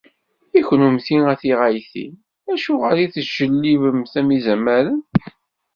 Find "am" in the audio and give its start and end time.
4.19-4.27